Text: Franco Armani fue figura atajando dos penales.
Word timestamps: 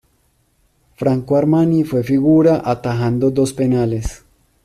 Franco 0.95 1.35
Armani 1.37 1.83
fue 1.83 2.01
figura 2.03 2.63
atajando 2.65 3.29
dos 3.29 3.53
penales. 3.53 4.25